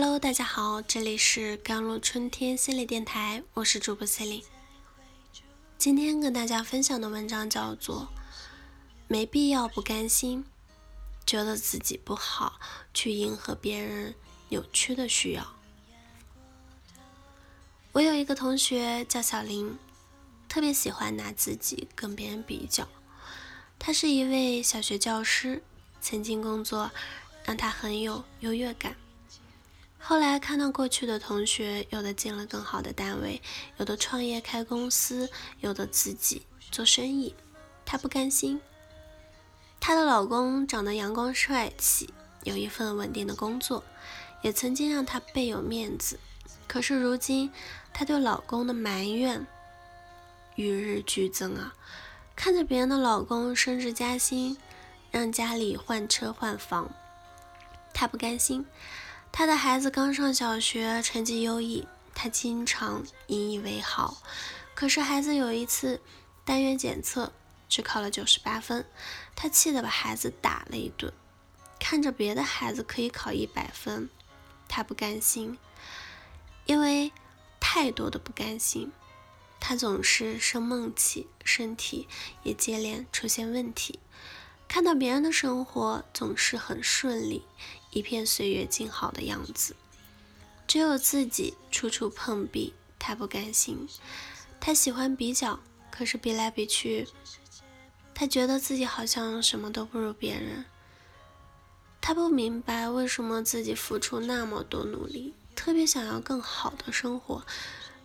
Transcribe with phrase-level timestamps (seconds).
[0.00, 4.46] Hello，大家好，这里是甘露春天心理电台，我是主播 c e l i n e
[5.76, 8.02] 今天跟大家分享的文章叫做
[9.08, 10.44] 《没必要不甘心，
[11.26, 12.60] 觉得自己不好，
[12.94, 14.14] 去迎合别人
[14.50, 15.42] 扭曲的需要》。
[17.90, 19.76] 我有一个同学叫小林，
[20.48, 22.86] 特别喜欢拿自己跟别人比较。
[23.80, 25.60] 他是一位小学教师，
[26.00, 26.88] 曾经工作
[27.44, 28.94] 让他很有优越感。
[30.00, 33.42] 后来看到过去的同学，有的进了更好的单位，
[33.76, 35.28] 有的创业开公司，
[35.60, 37.34] 有的自己做生意，
[37.84, 38.60] 她不甘心。
[39.80, 42.08] 她的老公长得阳光帅气，
[42.44, 43.84] 有一份稳定的工作，
[44.40, 46.18] 也曾经让她倍有面子。
[46.66, 47.52] 可是如今，
[47.92, 49.46] 她对老公的埋怨
[50.54, 51.74] 与日俱增啊！
[52.34, 54.56] 看着别人的老公升职加薪，
[55.10, 56.90] 让家里换车换房，
[57.92, 58.64] 她不甘心。
[59.30, 64.18] 他的孩子刚上小学，成绩优异，他经常引以为豪。
[64.74, 66.00] 可是孩子有一次
[66.44, 67.32] 单元检测
[67.68, 68.84] 只考了九十八分，
[69.36, 71.12] 他气得把孩子打了一顿。
[71.78, 74.10] 看着别的孩子可以考一百分，
[74.68, 75.56] 他不甘心，
[76.66, 77.12] 因为
[77.60, 78.90] 太多的不甘心，
[79.60, 82.08] 他总是生闷气，身体
[82.42, 84.00] 也接连出现问题。
[84.66, 87.46] 看到别人的生活总是很顺利，
[87.98, 89.74] 一片岁月静好的样子，
[90.68, 93.88] 只有自己处处碰壁，他不甘心。
[94.60, 95.58] 他喜欢比较，
[95.90, 97.08] 可是比来比去，
[98.14, 100.64] 他觉得自己好像什么都不如别人。
[102.00, 107.44] 他不明白为什么自己付出那么多努力，特别想要更好的生活，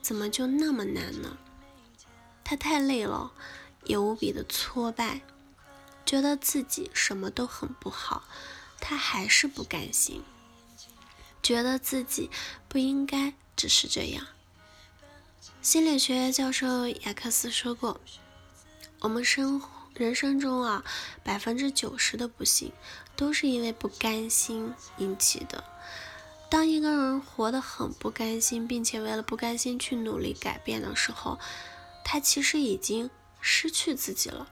[0.00, 1.36] 怎么就那么难呢？
[2.44, 3.32] 他太累了，
[3.86, 5.22] 也无比的挫败。
[6.06, 8.24] 觉得自己什么都很不好，
[8.80, 10.22] 他还是不甘心，
[11.42, 12.30] 觉得自己
[12.68, 14.26] 不应该只是这样。
[15.62, 18.00] 心理学教授雅克斯说过
[19.00, 19.60] ：“我们生
[19.94, 20.82] 人生中啊，
[21.22, 22.72] 百分之九十的不幸
[23.14, 25.62] 都是因为不甘心引起的。
[26.48, 31.38] 当一个人活得很不甘心，并且为了不甘心去努力改变的时候，
[32.04, 34.48] 他其实已经失去自己了。”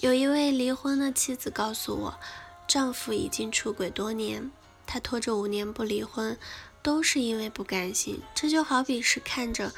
[0.00, 2.20] 有一位离婚的妻子告诉我，
[2.68, 4.52] 丈夫已经出轨多年，
[4.86, 6.38] 她拖着五年不离婚，
[6.82, 8.20] 都是因为不甘心。
[8.34, 9.72] 这就好比是看着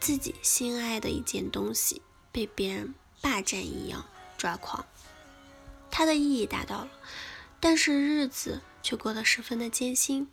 [0.00, 2.02] 自己心爱的一件东西
[2.32, 4.04] 被别人霸占一样
[4.36, 4.84] 抓狂。
[5.90, 6.90] 她的意义达到了，
[7.60, 10.28] 但是日子却过得十分的艰辛。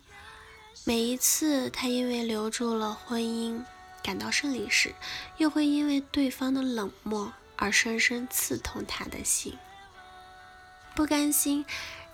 [0.84, 3.62] 每一次她因为留住了婚姻
[4.02, 4.92] 感到胜利时，
[5.38, 7.32] 又会因为对方的冷漠。
[7.54, 9.56] 而深深刺痛他的心，
[10.94, 11.64] 不甘心，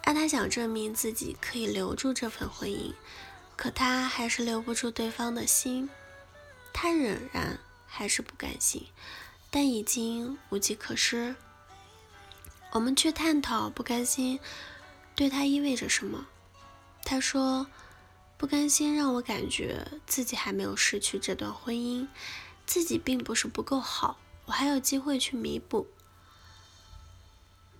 [0.05, 2.93] 让他想证明自己可以留住这份婚姻，
[3.57, 5.91] 可他还是留不住对方的心，
[6.73, 8.87] 他仍然还是不甘心，
[9.51, 11.35] 但已经无计可施。
[12.71, 14.39] 我们去探讨不甘心
[15.17, 16.27] 对他意味着什么。
[17.05, 17.67] 他说
[18.39, 22.07] ：“不甘心让我感觉自己还没有失去这段婚姻，
[22.67, 25.87] 自己并不是不够好。”我还有机会去弥补，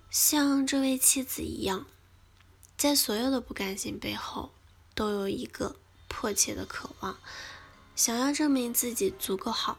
[0.09, 1.85] 像这位妻子一样，
[2.75, 4.51] 在所有的不甘心背后，
[4.95, 5.75] 都有一个
[6.07, 7.17] 迫切的渴望，
[7.95, 9.77] 想要证明自己足够好。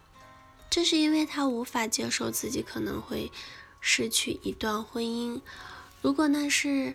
[0.71, 3.33] 这是因为他无法接受自己可能会
[3.81, 5.41] 失去一段婚姻，
[6.01, 6.95] 如果那是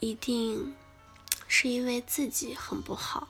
[0.00, 0.74] 一定
[1.46, 3.28] 是因为自己很不好。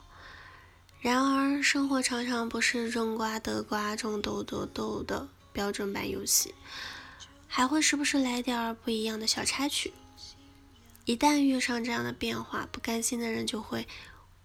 [0.99, 5.29] 然而，生活常常不是种瓜得瓜，种豆得豆的。
[5.51, 6.53] 标准版游戏
[7.51, 9.91] 还会时不时来点儿不一样的小插曲。
[11.05, 13.87] 一旦遇上这样的变化，不甘心的人就会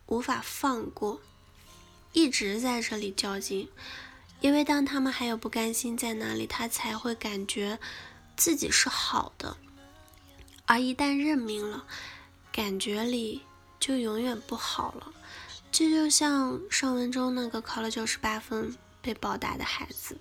[0.07, 1.21] 无法放过，
[2.15, 3.69] 一直在这里较劲。
[4.41, 7.79] 因为当他们还有不甘心在那里，他才会感觉
[8.37, 9.57] 自己是好的。
[10.65, 11.87] 而一旦认命了，
[12.51, 13.43] 感觉里
[13.79, 15.13] 就永远不好了。
[15.71, 20.17] 这就像上文中那个考了九十八分被暴打的孩子。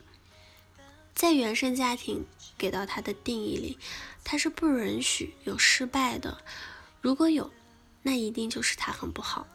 [1.15, 2.25] 在原生家庭
[2.57, 3.77] 给到他的定义里，
[4.23, 6.37] 他是不允许有失败的。
[7.01, 7.51] 如果有，
[8.01, 9.47] 那一定就是他很不好，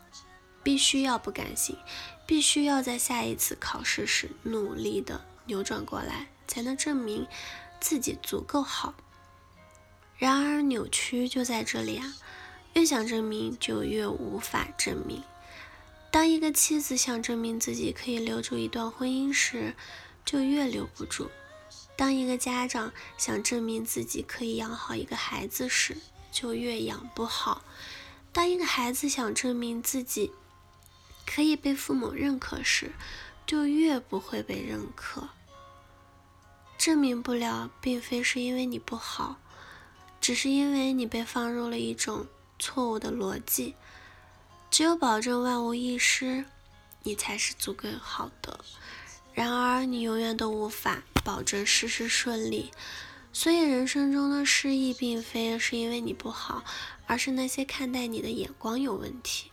[0.63, 1.77] 必须要不甘心，
[2.27, 7.27] 必须要在下一次考试时努力的扭转过来，才能证明
[7.81, 8.95] 自己足够好。
[10.17, 12.15] 然而扭曲就在这里啊，
[12.75, 15.23] 越想证明就越无法证明。
[16.11, 19.75] 当一个妻子想证明自己可以留住一段婚姻时，
[20.25, 21.31] 就越留不住。
[21.99, 25.97] 当一个家长想证明自己可以养好一个孩子时，
[26.31, 27.65] 就越养不好。
[28.33, 30.31] 当一个孩子想证明自己
[31.27, 32.93] 可以被父母认可时，
[33.45, 35.31] 就越不会被认可。
[36.79, 39.41] 证明不了，并非是因为你不好，
[40.21, 42.29] 只是因为你被放入了一种
[42.61, 43.75] 错误的逻辑。
[44.71, 46.45] 只有保证万无一失，
[47.03, 48.65] 你才是足够好的。
[49.39, 52.73] 然而，你永远都无法保证事事顺利。
[53.33, 56.65] 所以，人生中的失意，并非是因为你不好，
[57.07, 59.53] 而是那些看待你的眼光有问题。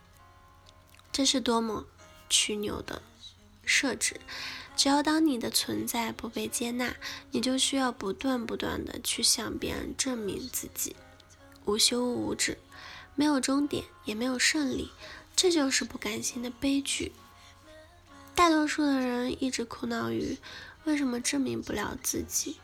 [1.12, 1.86] 这是多么
[2.28, 3.00] 曲扭的
[3.64, 4.20] 设置！
[4.76, 6.96] 只要当你的存在不被接纳，
[7.30, 10.96] 你就需要不断不断的去向别人证明自己，
[11.64, 12.58] 无休无止，
[13.14, 14.90] 没有终点，也没有胜利，
[15.36, 17.12] 这就是不甘心的悲剧。
[18.36, 20.36] 大多数的人一直苦恼于
[20.84, 22.60] 为什么证明不了自己，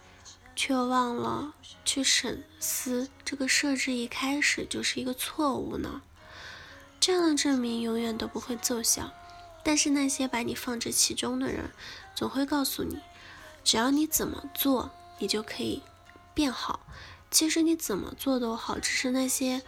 [0.54, 6.02] 却忘了去审思这个设置一开始就是一个错误呢？
[7.00, 9.10] 这样的证明永远都不会奏效。
[9.64, 11.70] 但是那些把你放置其中的人，
[12.14, 12.98] 总会告诉你，
[13.64, 15.82] 只要你怎么做，你就可以
[16.34, 16.80] 变好。
[17.30, 19.62] 其实你怎么做都好，只是那些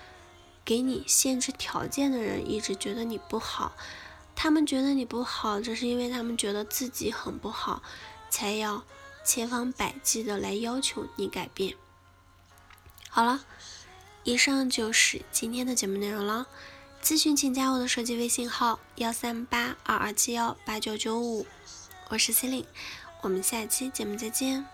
[0.65, 3.75] 给你限制条件的人一直觉得你不好。
[4.37, 7.83] 他们觉得你不好，只是因为他们觉得自己很不好，
[8.29, 8.85] 才要
[9.25, 11.75] 千方百计的来要求你改变。
[13.09, 13.45] 好了，
[14.25, 16.47] 以上就是今天的节目内容了。
[17.03, 21.47] 咨询请加我的手机微信号幺三八二二七幺八九九五，
[22.09, 22.67] 我是 C 琳，
[23.21, 24.74] 我们下期节目再见。